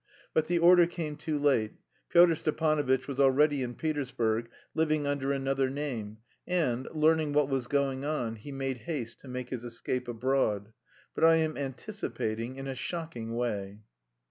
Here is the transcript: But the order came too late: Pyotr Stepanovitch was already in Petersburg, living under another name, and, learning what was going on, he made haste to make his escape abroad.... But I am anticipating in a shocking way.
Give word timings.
But 0.33 0.47
the 0.47 0.57
order 0.57 0.87
came 0.87 1.15
too 1.15 1.37
late: 1.37 1.73
Pyotr 2.09 2.33
Stepanovitch 2.33 3.07
was 3.07 3.19
already 3.19 3.61
in 3.61 3.75
Petersburg, 3.75 4.49
living 4.73 5.05
under 5.05 5.31
another 5.31 5.69
name, 5.69 6.17
and, 6.47 6.87
learning 6.91 7.33
what 7.33 7.49
was 7.49 7.67
going 7.67 8.03
on, 8.03 8.37
he 8.37 8.51
made 8.51 8.79
haste 8.89 9.19
to 9.19 9.27
make 9.27 9.49
his 9.49 9.63
escape 9.63 10.07
abroad.... 10.07 10.73
But 11.13 11.23
I 11.25 11.35
am 11.35 11.55
anticipating 11.55 12.55
in 12.55 12.65
a 12.67 12.73
shocking 12.73 13.35
way. 13.35 13.81